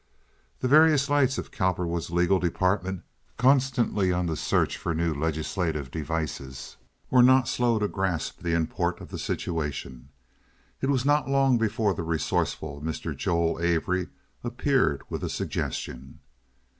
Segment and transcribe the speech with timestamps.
[0.61, 3.03] The various lights of Cowperwood's legal department,
[3.37, 6.77] constantly on the search for new legislative devices,
[7.11, 10.09] were not slow to grasp the import of the situation.
[10.81, 13.15] It was not long before the resourceful Mr.
[13.15, 14.07] Joel Avery
[14.43, 16.19] appeared with a suggestion.